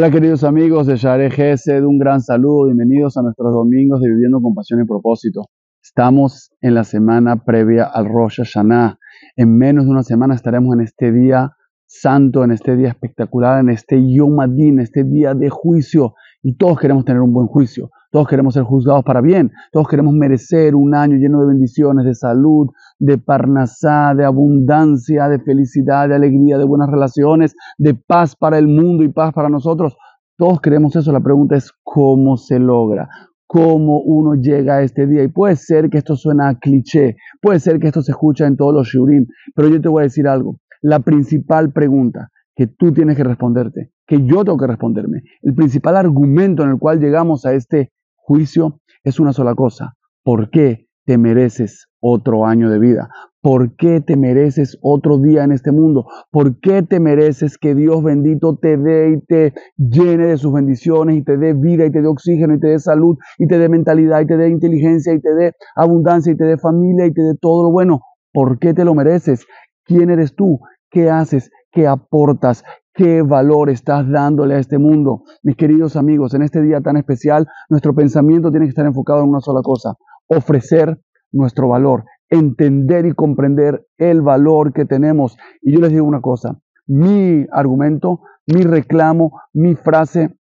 Hola 0.00 0.10
queridos 0.10 0.44
amigos 0.44 0.86
de 0.86 0.96
Share 0.96 1.30
Gesed, 1.30 1.84
un 1.84 1.98
gran 1.98 2.22
saludo, 2.22 2.64
bienvenidos 2.64 3.18
a 3.18 3.22
nuestros 3.22 3.52
domingos 3.52 4.00
de 4.00 4.08
Viviendo 4.08 4.40
con 4.40 4.54
Pasión 4.54 4.80
y 4.80 4.86
Propósito. 4.86 5.42
Estamos 5.82 6.54
en 6.62 6.72
la 6.72 6.84
semana 6.84 7.44
previa 7.44 7.84
al 7.84 8.06
Rosh 8.06 8.36
Hashanah. 8.38 8.98
En 9.36 9.58
menos 9.58 9.84
de 9.84 9.90
una 9.90 10.02
semana 10.02 10.34
estaremos 10.34 10.74
en 10.74 10.80
este 10.80 11.12
día 11.12 11.54
santo, 11.84 12.44
en 12.44 12.52
este 12.52 12.76
día 12.76 12.88
espectacular, 12.88 13.60
en 13.60 13.68
este 13.68 14.00
Yom 14.02 14.40
Adin, 14.40 14.78
en 14.78 14.80
este 14.80 15.04
día 15.04 15.34
de 15.34 15.50
juicio. 15.50 16.14
Y 16.42 16.56
todos 16.56 16.80
queremos 16.80 17.04
tener 17.04 17.20
un 17.20 17.34
buen 17.34 17.48
juicio, 17.48 17.90
todos 18.10 18.26
queremos 18.26 18.54
ser 18.54 18.64
juzgados 18.64 19.04
para 19.04 19.20
bien, 19.20 19.52
todos 19.70 19.88
queremos 19.88 20.14
merecer 20.14 20.74
un 20.74 20.94
año 20.94 21.16
lleno 21.16 21.40
de 21.40 21.46
bendiciones, 21.46 22.04
de 22.04 22.14
salud, 22.14 22.68
de 22.98 23.18
parnasá, 23.18 24.14
de 24.16 24.24
abundancia, 24.24 25.28
de 25.28 25.38
felicidad, 25.38 26.08
de 26.08 26.16
alegría, 26.16 26.58
de 26.58 26.64
buenas 26.64 26.90
relaciones, 26.90 27.54
de 27.78 27.94
paz 27.94 28.34
para 28.34 28.58
el 28.58 28.66
mundo 28.66 29.04
y 29.04 29.08
paz 29.08 29.32
para 29.32 29.48
nosotros. 29.48 29.96
Todos 30.36 30.60
queremos 30.60 30.96
eso. 30.96 31.12
La 31.12 31.20
pregunta 31.20 31.54
es 31.54 31.70
cómo 31.82 32.36
se 32.36 32.58
logra, 32.58 33.08
cómo 33.46 34.00
uno 34.00 34.34
llega 34.34 34.76
a 34.76 34.82
este 34.82 35.06
día. 35.06 35.22
Y 35.22 35.28
puede 35.28 35.54
ser 35.54 35.88
que 35.88 35.98
esto 35.98 36.16
suena 36.16 36.48
a 36.48 36.58
cliché, 36.58 37.16
puede 37.40 37.60
ser 37.60 37.78
que 37.78 37.88
esto 37.88 38.02
se 38.02 38.12
escucha 38.12 38.46
en 38.46 38.56
todos 38.56 38.74
los 38.74 38.88
shurim, 38.88 39.26
pero 39.54 39.68
yo 39.68 39.80
te 39.80 39.88
voy 39.88 40.00
a 40.00 40.04
decir 40.04 40.26
algo. 40.26 40.58
La 40.82 41.00
principal 41.00 41.72
pregunta 41.72 42.30
que 42.56 42.66
tú 42.66 42.92
tienes 42.92 43.16
que 43.16 43.24
responderte, 43.24 43.92
que 44.06 44.24
yo 44.24 44.44
tengo 44.44 44.58
que 44.58 44.66
responderme, 44.66 45.22
el 45.42 45.54
principal 45.54 45.96
argumento 45.96 46.62
en 46.62 46.70
el 46.70 46.78
cual 46.78 47.00
llegamos 47.00 47.46
a 47.46 47.52
este 47.52 47.92
juicio 48.30 48.80
es 49.02 49.18
una 49.18 49.32
sola 49.32 49.56
cosa. 49.56 49.94
¿Por 50.22 50.50
qué 50.50 50.86
te 51.04 51.18
mereces 51.18 51.88
otro 52.00 52.46
año 52.46 52.70
de 52.70 52.78
vida? 52.78 53.08
¿Por 53.42 53.74
qué 53.74 54.00
te 54.00 54.16
mereces 54.16 54.78
otro 54.82 55.18
día 55.18 55.42
en 55.42 55.50
este 55.50 55.72
mundo? 55.72 56.06
¿Por 56.30 56.60
qué 56.60 56.84
te 56.84 57.00
mereces 57.00 57.58
que 57.58 57.74
Dios 57.74 58.04
bendito 58.04 58.56
te 58.56 58.76
dé 58.76 59.16
y 59.16 59.20
te 59.26 59.52
llene 59.76 60.26
de 60.26 60.36
sus 60.36 60.52
bendiciones 60.52 61.16
y 61.16 61.24
te 61.24 61.38
dé 61.38 61.54
vida 61.54 61.86
y 61.86 61.90
te 61.90 62.02
dé 62.02 62.06
oxígeno 62.06 62.54
y 62.54 62.60
te 62.60 62.68
dé 62.68 62.78
salud 62.78 63.16
y 63.36 63.48
te 63.48 63.58
dé 63.58 63.68
mentalidad 63.68 64.20
y 64.20 64.26
te 64.26 64.36
dé 64.36 64.48
inteligencia 64.48 65.12
y 65.12 65.20
te 65.20 65.34
dé 65.34 65.52
abundancia 65.74 66.32
y 66.32 66.36
te 66.36 66.44
dé 66.44 66.56
familia 66.56 67.06
y 67.06 67.12
te 67.12 67.22
dé 67.22 67.34
todo 67.40 67.64
lo 67.64 67.72
bueno? 67.72 68.00
¿Por 68.32 68.60
qué 68.60 68.74
te 68.74 68.84
lo 68.84 68.94
mereces? 68.94 69.44
¿Quién 69.84 70.08
eres 70.08 70.36
tú? 70.36 70.60
¿Qué 70.88 71.10
haces? 71.10 71.50
¿Qué 71.72 71.88
aportas? 71.88 72.62
¿Qué 72.92 73.22
valor 73.22 73.70
estás 73.70 74.08
dándole 74.10 74.56
a 74.56 74.58
este 74.58 74.76
mundo? 74.76 75.22
Mis 75.44 75.56
queridos 75.56 75.94
amigos, 75.94 76.34
en 76.34 76.42
este 76.42 76.60
día 76.60 76.80
tan 76.80 76.96
especial, 76.96 77.46
nuestro 77.68 77.94
pensamiento 77.94 78.50
tiene 78.50 78.66
que 78.66 78.70
estar 78.70 78.84
enfocado 78.84 79.22
en 79.22 79.28
una 79.28 79.40
sola 79.40 79.62
cosa, 79.62 79.94
ofrecer 80.26 81.00
nuestro 81.30 81.68
valor, 81.68 82.04
entender 82.28 83.06
y 83.06 83.12
comprender 83.12 83.86
el 83.96 84.22
valor 84.22 84.72
que 84.72 84.86
tenemos. 84.86 85.38
Y 85.62 85.72
yo 85.72 85.80
les 85.80 85.90
digo 85.90 86.04
una 86.04 86.20
cosa, 86.20 86.60
mi 86.88 87.46
argumento, 87.52 88.22
mi 88.46 88.62
reclamo, 88.62 89.40
mi 89.52 89.76
frase, 89.76 90.36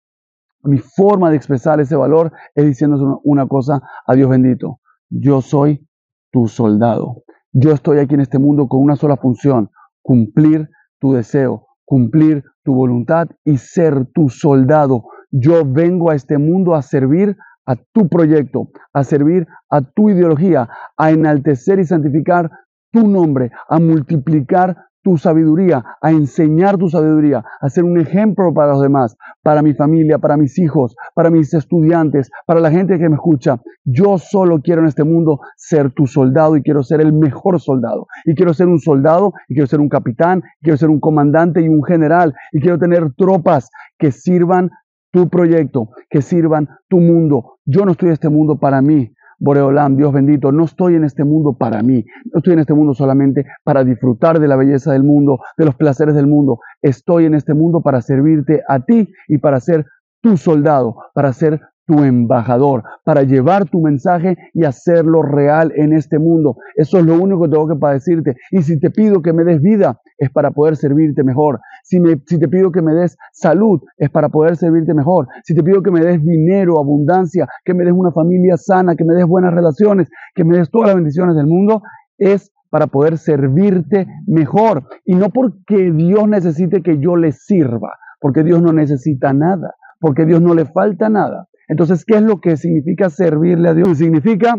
mi 0.64 0.80
forma 0.80 1.30
de 1.30 1.38
expresar 1.38 1.80
ese 1.80 1.96
valor 1.96 2.32
es 2.56 2.66
diciendo 2.66 3.22
una 3.26 3.48
cosa 3.48 3.82
a 4.08 4.16
Dios 4.16 4.28
bendito. 4.28 4.80
Yo 5.10 5.42
soy 5.42 5.88
tu 6.32 6.48
soldado. 6.48 7.24
Yo 7.52 7.74
estoy 7.74 8.00
aquí 8.00 8.16
en 8.16 8.22
este 8.22 8.40
mundo 8.40 8.68
con 8.68 8.82
una 8.82 8.96
sola 8.96 9.18
función, 9.18 9.70
cumplir 10.02 10.68
tu 11.00 11.14
deseo, 11.14 11.69
cumplir 11.90 12.44
tu 12.64 12.76
voluntad 12.76 13.28
y 13.44 13.58
ser 13.58 14.06
tu 14.14 14.30
soldado. 14.30 15.06
Yo 15.32 15.64
vengo 15.66 16.12
a 16.12 16.16
este 16.16 16.38
mundo 16.38 16.76
a 16.76 16.84
servir 16.84 17.36
a 17.66 17.76
tu 17.94 18.08
proyecto, 18.08 18.70
a 18.94 19.04
servir 19.04 19.48
a 19.72 19.82
tu 19.82 20.12
ideología, 20.12 20.70
a 20.96 21.10
enaltecer 21.10 21.80
y 21.80 21.86
santificar 21.86 22.52
tu 22.92 23.08
nombre, 23.08 23.50
a 23.68 23.80
multiplicar 23.80 24.78
tu 25.02 25.18
sabiduría, 25.18 25.84
a 26.02 26.12
enseñar 26.12 26.78
tu 26.78 26.90
sabiduría, 26.90 27.44
a 27.62 27.70
ser 27.70 27.84
un 27.84 28.00
ejemplo 28.00 28.54
para 28.54 28.74
los 28.74 28.82
demás, 28.82 29.16
para 29.42 29.62
mi 29.62 29.74
familia, 29.74 30.18
para 30.18 30.38
mis 30.38 30.58
hijos, 30.60 30.96
para 31.16 31.30
mis 31.30 31.54
estudiantes, 31.54 32.30
para 32.46 32.60
la 32.60 32.72
gente 32.72 33.00
que 33.00 33.10
me 33.10 33.16
escucha. 33.16 33.62
Yo 33.86 34.18
solo 34.18 34.62
quiero 34.62 34.82
en 34.82 34.88
este 34.88 35.04
mundo 35.04 35.40
ser 35.56 35.92
tu 35.92 36.08
soldado 36.08 36.58
y 36.58 36.62
quiero 36.62 36.84
ser 36.84 37.02
el 37.02 37.14
mejor 37.14 37.60
soldado. 37.60 38.08
Y 38.26 38.36
quiero 38.36 38.54
ser 38.54 38.68
un 38.68 38.80
soldado, 38.80 39.34
y 39.48 39.54
quiero 39.54 39.68
ser 39.68 39.80
un 39.80 39.90
capitán, 39.90 40.44
y 40.62 40.66
quiero 40.66 40.78
ser 40.78 40.90
un 40.90 41.00
comandante 41.00 41.62
y 41.62 41.68
un 41.68 41.84
general, 41.84 42.34
y 42.52 42.60
quiero 42.60 42.78
tener 42.78 43.14
tropas 43.16 43.70
que 43.98 44.12
sirvan 44.12 44.70
tu 45.12 45.30
proyecto, 45.30 45.90
que 46.10 46.22
sirvan 46.22 46.68
tu 46.88 47.00
mundo. 47.00 47.58
Yo 47.66 47.86
no 47.86 47.92
estoy 47.92 48.10
en 48.10 48.14
este 48.14 48.30
mundo 48.30 48.60
para 48.60 48.82
mí, 48.82 49.12
Boreolam, 49.40 49.96
Dios 49.96 50.14
bendito, 50.14 50.52
no 50.52 50.66
estoy 50.66 50.96
en 50.96 51.06
este 51.06 51.24
mundo 51.24 51.54
para 51.54 51.82
mí, 51.82 52.06
no 52.32 52.40
estoy 52.40 52.54
en 52.54 52.60
este 52.60 52.74
mundo 52.74 52.94
solamente 52.94 53.46
para 53.64 53.84
disfrutar 53.84 54.40
de 54.40 54.48
la 54.48 54.56
belleza 54.56 54.92
del 54.92 55.04
mundo, 55.04 55.40
de 55.58 55.66
los 55.66 55.76
placeres 55.76 56.16
del 56.16 56.28
mundo, 56.28 56.60
estoy 56.82 57.26
en 57.26 57.36
este 57.36 57.54
mundo 57.54 57.82
para 57.82 58.02
servirte 58.02 58.62
a 58.68 58.82
ti 58.82 59.10
y 59.28 59.38
para 59.38 59.60
ser 59.60 59.86
tu 60.22 60.38
soldado, 60.38 60.98
para 61.14 61.32
ser 61.34 61.62
tu 61.90 62.04
embajador, 62.04 62.84
para 63.04 63.24
llevar 63.24 63.68
tu 63.68 63.82
mensaje 63.82 64.38
y 64.54 64.64
hacerlo 64.64 65.24
real 65.24 65.74
en 65.76 65.92
este 65.92 66.20
mundo. 66.20 66.58
Eso 66.76 67.00
es 67.00 67.06
lo 67.06 67.20
único 67.20 67.42
que 67.42 67.50
tengo 67.50 67.68
que 67.68 67.88
decirte. 67.94 68.36
Y 68.52 68.62
si 68.62 68.80
te 68.80 68.92
pido 68.92 69.24
que 69.24 69.34
me 69.34 69.44
des 69.44 69.60
vida, 69.60 70.00
es 70.20 70.30
para 70.30 70.52
poder 70.52 70.76
servirte 70.76 71.24
mejor. 71.24 71.60
Si, 71.84 72.00
me, 72.00 72.22
si 72.28 72.38
te 72.38 72.48
pido 72.48 72.72
que 72.72 72.84
me 72.84 72.94
des 72.94 73.18
salud, 73.34 73.82
es 73.98 74.12
para 74.12 74.30
poder 74.30 74.56
servirte 74.56 74.94
mejor. 74.94 75.30
Si 75.44 75.56
te 75.56 75.64
pido 75.64 75.82
que 75.82 75.90
me 75.90 76.02
des 76.02 76.24
dinero, 76.24 76.80
abundancia, 76.80 77.48
que 77.66 77.74
me 77.74 77.84
des 77.84 77.94
una 77.94 78.12
familia 78.12 78.56
sana, 78.56 78.96
que 78.96 79.04
me 79.04 79.16
des 79.16 79.26
buenas 79.26 79.52
relaciones, 79.52 80.10
que 80.36 80.44
me 80.44 80.60
des 80.60 80.70
todas 80.70 80.90
las 80.90 80.96
bendiciones 80.96 81.36
del 81.36 81.48
mundo, 81.48 81.82
es 82.20 82.52
para 82.70 82.86
poder 82.86 83.18
servirte 83.18 84.06
mejor. 84.28 84.84
Y 85.06 85.16
no 85.16 85.30
porque 85.32 85.92
Dios 85.92 86.28
necesite 86.28 86.84
que 86.84 87.00
yo 87.00 87.16
le 87.16 87.32
sirva, 87.32 87.94
porque 88.20 88.44
Dios 88.44 88.62
no 88.62 88.74
necesita 88.74 89.34
nada, 89.34 89.74
porque 90.00 90.28
Dios 90.28 90.40
no 90.40 90.54
le 90.54 90.66
falta 90.66 91.10
nada. 91.10 91.49
Entonces, 91.70 92.04
¿qué 92.04 92.16
es 92.16 92.24
lo 92.24 92.42
que 92.42 92.58
significa 92.58 93.10
servirle 93.10 93.70
a 93.70 93.74
Dios? 93.74 94.00
Significa, 94.00 94.58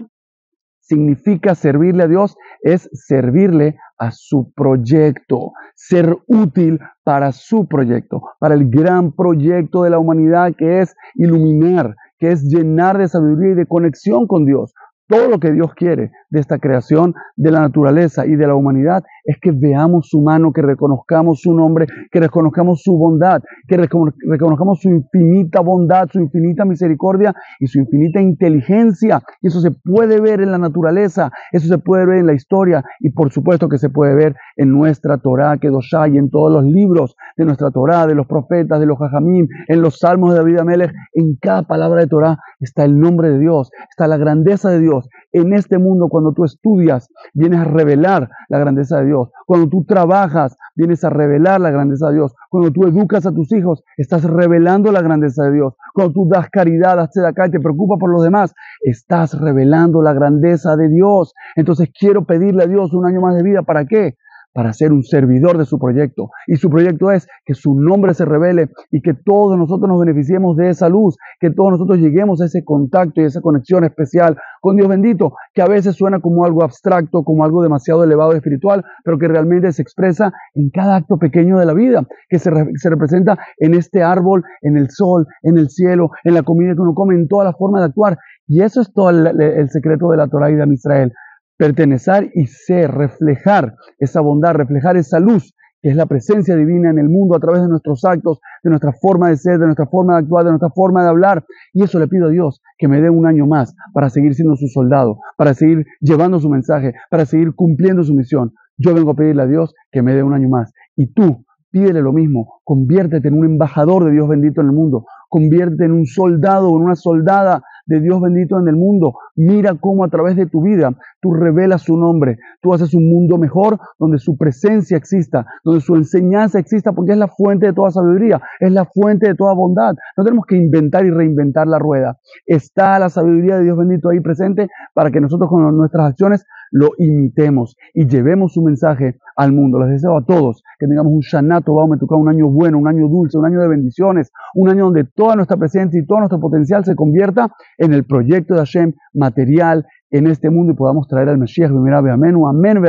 significa 0.81 1.55
servirle 1.55 2.05
a 2.05 2.09
Dios 2.09 2.37
es 2.63 2.89
servirle 2.93 3.77
a 3.99 4.13
su 4.13 4.53
proyecto, 4.55 5.53
ser 5.75 6.17
útil 6.27 6.81
para 7.05 7.33
su 7.33 7.69
proyecto, 7.69 8.23
para 8.39 8.55
el 8.55 8.71
gran 8.71 9.13
proyecto 9.13 9.83
de 9.83 9.91
la 9.91 9.99
humanidad 9.99 10.55
que 10.57 10.81
es 10.81 10.95
iluminar, 11.17 11.97
que 12.19 12.33
es 12.33 12.43
llenar 12.45 12.97
de 12.97 13.09
sabiduría 13.09 13.53
y 13.53 13.57
de 13.57 13.67
conexión 13.67 14.27
con 14.27 14.47
Dios. 14.47 14.73
Todo 15.11 15.29
lo 15.29 15.41
que 15.41 15.51
Dios 15.51 15.75
quiere 15.75 16.13
de 16.31 16.39
esta 16.39 16.61
creación 16.61 17.15
de 17.35 17.51
la 17.51 17.63
naturaleza 17.63 18.27
y 18.27 18.37
de 18.37 18.47
la 18.47 18.55
humanidad 18.55 19.03
es 19.25 19.39
que 19.43 19.51
veamos 19.51 20.09
su 20.09 20.23
mano, 20.23 20.53
que 20.53 20.63
reconozcamos 20.63 21.41
su 21.41 21.53
nombre, 21.53 21.89
que 22.13 22.21
reconozcamos 22.21 22.81
su 22.83 22.97
bondad, 22.97 23.43
que 23.67 23.77
reconozcamos 23.77 24.81
su 24.81 24.89
infinita 24.89 25.63
bondad, 25.63 26.09
su 26.13 26.21
infinita 26.21 26.65
misericordia 26.65 27.35
y 27.59 27.67
su 27.67 27.81
infinita 27.81 28.21
inteligencia. 28.21 29.21
Y 29.43 29.49
eso 29.49 29.61
se 29.61 29.73
puede 29.73 30.21
ver 30.21 30.41
en 30.43 30.53
la 30.53 30.59
naturaleza, 30.59 31.33
eso 31.51 31.67
se 31.67 31.79
puede 31.79 32.07
ver 32.07 32.19
en 32.19 32.27
la 32.29 32.35
historia 32.35 32.85
y 33.01 33.11
por 33.11 33.33
supuesto 33.33 33.69
que 33.69 33.79
se 33.79 33.91
puede 33.91 34.15
ver 34.15 34.37
en 34.57 34.71
nuestra 34.71 35.19
Torah, 35.19 35.59
Kedoshá 35.59 36.07
y 36.07 36.19
en 36.19 36.31
todos 36.31 36.53
los 36.53 36.65
libros 36.65 37.17
de 37.37 37.47
nuestra 37.47 37.73
Torah, 37.73 38.07
de 38.07 38.15
los 38.15 38.29
profetas, 38.29 38.79
de 38.79 38.87
los 38.87 38.97
Jajamim, 38.97 39.49
en 39.67 39.83
los 39.83 39.99
salmos 39.99 40.31
de 40.31 40.37
David 40.37 40.59
Amelech. 40.59 40.93
En 41.15 41.35
cada 41.35 41.65
palabra 41.65 42.01
de 42.01 42.07
Torah 42.07 42.39
está 42.61 42.85
el 42.85 42.97
nombre 42.97 43.31
de 43.31 43.41
Dios, 43.41 43.73
está 43.91 44.07
la 44.07 44.17
grandeza 44.17 44.71
de 44.71 44.79
Dios 44.79 45.00
en 45.33 45.53
este 45.53 45.79
mundo, 45.79 46.09
cuando 46.09 46.33
tú 46.33 46.45
estudias, 46.45 47.09
vienes 47.35 47.61
a 47.61 47.65
revelar 47.65 48.29
la 48.49 48.59
grandeza 48.59 48.99
de 48.99 49.07
Dios. 49.07 49.31
Cuando 49.47 49.69
tú 49.69 49.85
trabajas, 49.85 50.57
vienes 50.75 51.05
a 51.05 51.11
revelar 51.11 51.61
la 51.61 51.71
grandeza 51.71 52.09
de 52.09 52.15
Dios. 52.15 52.35
Cuando 52.51 52.71
tú 52.71 52.87
educas 52.87 53.27
a 53.27 53.33
tus 53.33 53.53
hijos, 53.53 53.83
estás 53.97 54.25
revelando 54.25 54.93
la 54.93 55.03
grandeza 55.03 55.45
de 55.45 55.53
Dios. 55.53 55.75
Cuando 55.95 56.13
tú 56.13 56.29
das 56.29 56.49
caridad, 56.51 57.09
de 57.15 57.27
acá 57.27 57.47
y 57.47 57.51
te 57.51 57.61
preocupas 57.61 57.99
por 57.99 58.11
los 58.13 58.23
demás, 58.23 58.55
estás 58.83 59.39
revelando 59.39 60.03
la 60.03 60.13
grandeza 60.13 60.77
de 60.77 60.89
Dios. 60.89 61.35
Entonces 61.57 61.91
quiero 61.99 62.25
pedirle 62.25 62.65
a 62.65 62.67
Dios 62.67 62.93
un 62.93 63.07
año 63.07 63.21
más 63.21 63.37
de 63.37 63.43
vida. 63.43 63.63
¿Para 63.63 63.85
qué? 63.85 64.17
Para 64.61 64.75
ser 64.75 64.93
un 64.93 65.03
servidor 65.03 65.57
de 65.57 65.65
su 65.65 65.79
proyecto. 65.79 66.29
Y 66.47 66.57
su 66.57 66.69
proyecto 66.69 67.11
es 67.11 67.27
que 67.47 67.55
su 67.55 67.75
nombre 67.75 68.13
se 68.13 68.27
revele 68.27 68.69
y 68.91 69.01
que 69.01 69.15
todos 69.15 69.57
nosotros 69.57 69.89
nos 69.89 69.99
beneficiemos 69.99 70.55
de 70.59 70.69
esa 70.69 70.91
luz, 70.91 71.17
que 71.41 71.51
todos 71.51 71.71
nosotros 71.71 71.97
lleguemos 71.97 72.43
a 72.43 72.45
ese 72.45 72.63
contacto 72.63 73.23
y 73.23 73.25
esa 73.25 73.41
conexión 73.41 73.85
especial 73.85 74.37
con 74.61 74.77
Dios 74.77 74.87
bendito, 74.87 75.33
que 75.55 75.63
a 75.63 75.67
veces 75.67 75.97
suena 75.97 76.21
como 76.21 76.45
algo 76.45 76.63
abstracto, 76.63 77.23
como 77.25 77.43
algo 77.43 77.63
demasiado 77.63 78.05
elevado 78.05 78.33
espiritual, 78.35 78.85
pero 79.03 79.19
que 79.19 79.29
realmente 79.29 79.73
se 79.73 79.81
expresa 79.81 80.31
en 80.53 80.69
cada 80.69 80.97
acto 80.97 81.17
pequeño 81.17 81.59
de 81.59 81.65
la 81.65 81.73
vida, 81.73 82.07
que 82.29 82.39
se, 82.39 82.51
se 82.75 82.91
representa 82.91 83.39
en 83.57 83.73
este 83.73 84.03
árbol, 84.03 84.45
en 84.61 84.77
el 84.77 84.91
sol, 84.91 85.27
en 85.41 85.57
el 85.57 85.71
cielo, 85.71 86.11
en 86.23 86.35
la 86.35 86.43
comida 86.43 86.75
que 86.75 86.83
uno 86.83 86.93
come, 86.93 87.15
en 87.15 87.29
toda 87.29 87.47
la 87.47 87.55
forma 87.55 87.79
de 87.79 87.87
actuar. 87.87 88.19
Y 88.47 88.61
eso 88.61 88.83
es 88.83 88.93
todo 88.93 89.09
el, 89.09 89.41
el 89.41 89.71
secreto 89.71 90.11
de 90.11 90.19
la 90.19 90.29
Torah 90.29 90.51
y 90.51 90.57
de 90.57 90.75
Israel 90.75 91.15
pertenecer 91.61 92.31
y 92.35 92.47
ser, 92.47 92.91
reflejar 92.91 93.75
esa 93.99 94.23
bondad, 94.23 94.55
reflejar 94.55 94.97
esa 94.97 95.21
luz 95.21 95.55
que 95.83 95.91
es 95.91 95.97
la 95.97 96.07
presencia 96.07 96.57
divina 96.57 96.91
en 96.91 96.99
el 96.99 97.11
mundo 97.11 97.37
a 97.37 97.39
través 97.39 97.61
de 97.61 97.69
nuestros 97.69 98.03
actos, 98.07 98.41
de 98.63 98.71
nuestra 98.71 98.93
forma 98.93 99.29
de 99.29 99.37
ser, 99.37 99.59
de 99.59 99.67
nuestra 99.67 99.87
forma 99.87 100.15
de 100.15 100.21
actuar, 100.21 100.45
de 100.45 100.53
nuestra 100.53 100.71
forma 100.71 101.03
de 101.03 101.11
hablar. 101.11 101.45
Y 101.75 101.83
eso 101.83 101.99
le 101.99 102.09
pido 102.09 102.29
a 102.29 102.31
Dios, 102.31 102.63
que 102.79 102.89
me 102.89 103.01
dé 103.03 103.11
un 103.11 103.27
año 103.27 103.47
más 103.47 103.75
para 103.93 104.09
seguir 104.09 104.35
siendo 104.35 104.57
su 104.57 104.69
soldado, 104.69 105.19
para 105.37 105.53
seguir 105.53 105.85
llevando 106.01 106.39
su 106.39 106.49
mensaje, 106.49 106.95
para 107.11 107.27
seguir 107.27 107.55
cumpliendo 107.55 108.05
su 108.05 108.15
misión. 108.15 108.53
Yo 108.79 108.95
vengo 108.95 109.11
a 109.11 109.17
pedirle 109.17 109.43
a 109.43 109.47
Dios 109.47 109.75
que 109.91 110.01
me 110.01 110.15
dé 110.15 110.23
un 110.23 110.33
año 110.33 110.49
más. 110.49 110.73
Y 110.97 111.13
tú, 111.13 111.45
pídele 111.71 112.01
lo 112.01 112.13
mismo, 112.13 112.61
conviértete 112.65 113.29
en 113.29 113.39
un 113.39 113.45
embajador 113.45 114.05
de 114.05 114.13
Dios 114.13 114.29
bendito 114.29 114.61
en 114.63 114.69
el 114.69 114.73
mundo, 114.73 115.05
conviértete 115.29 115.85
en 115.85 115.93
un 115.93 116.07
soldado 116.07 116.71
o 116.71 116.79
en 116.79 116.85
una 116.85 116.97
soldada 116.97 117.63
de 117.91 118.01
Dios 118.01 118.21
bendito 118.21 118.59
en 118.59 118.69
el 118.69 118.77
mundo. 118.77 119.15
Mira 119.43 119.75
cómo 119.75 120.05
a 120.05 120.09
través 120.09 120.37
de 120.37 120.45
tu 120.45 120.61
vida 120.61 120.95
tú 121.23 121.33
revelas 121.33 121.81
su 121.81 121.97
nombre, 121.97 122.37
tú 122.61 122.75
haces 122.75 122.93
un 122.93 123.09
mundo 123.09 123.39
mejor 123.39 123.79
donde 123.99 124.19
su 124.19 124.37
presencia 124.37 124.99
exista, 124.99 125.47
donde 125.65 125.81
su 125.81 125.97
enseñanza 125.97 126.59
exista, 126.59 126.93
porque 126.93 127.13
es 127.13 127.19
la 127.19 127.29
fuente 127.29 127.65
de 127.65 127.73
toda 127.73 127.91
sabiduría, 127.91 128.39
es 128.59 128.71
la 128.71 128.85
fuente 128.85 129.29
de 129.29 129.35
toda 129.35 129.55
bondad. 129.55 129.95
No 130.19 130.25
tenemos 130.25 130.45
que 130.45 130.57
inventar 130.57 131.07
y 131.07 131.11
reinventar 131.11 131.67
la 131.67 131.79
rueda. 131.79 132.19
Está 132.45 132.99
la 132.99 133.09
sabiduría 133.09 133.57
de 133.57 133.65
Dios 133.65 133.79
bendito 133.79 134.11
ahí 134.11 134.21
presente 134.21 134.69
para 134.93 135.11
que 135.11 135.23
nosotros 135.23 135.49
con 135.49 135.75
nuestras 135.75 136.11
acciones 136.11 136.45
lo 136.71 136.91
imitemos 136.99 137.77
y 137.95 138.07
llevemos 138.07 138.53
su 138.53 138.63
mensaje 138.63 139.17
al 139.37 139.53
mundo. 139.53 139.81
Les 139.81 139.91
deseo 139.91 140.17
a 140.17 140.25
todos 140.25 140.63
que 140.79 140.87
tengamos 140.87 141.13
un 141.13 141.21
Shanato 141.21 141.75
tocar 141.99 142.19
un 142.19 142.29
año 142.29 142.49
bueno, 142.49 142.79
un 142.79 142.89
año 142.89 143.09
dulce, 143.09 143.39
un 143.39 143.47
año 143.47 143.61
de 143.61 143.69
bendiciones, 143.69 144.31
un 144.55 144.69
año 144.69 144.85
donde 144.85 145.05
toda 145.05 145.37
nuestra 145.37 145.57
presencia 145.57 146.01
y 146.01 146.07
todo 146.07 146.19
nuestro 146.19 146.41
potencial 146.41 146.85
se 146.85 146.95
convierta 146.95 147.51
en 147.79 147.93
el 147.93 148.05
proyecto 148.05 148.55
de 148.55 148.61
Hashem 148.61 148.93
material 149.31 149.87
en 150.11 150.27
este 150.27 150.51
mundo 150.51 150.73
y 150.73 150.77
podamos 150.77 151.07
traer 151.09 151.29
al 151.29 151.39
Mashiach, 151.39 151.71
amén, 151.71 152.35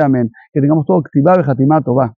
amén, 0.02 0.32
que 0.54 0.62
tengamos 0.62 0.86
todo 0.86 0.98
activado 1.00 1.42
y 1.42 1.44
va. 1.96 2.14